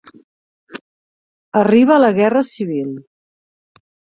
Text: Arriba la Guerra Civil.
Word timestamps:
Arriba 1.61 1.99
la 2.01 2.11
Guerra 2.23 2.45
Civil. 2.51 2.91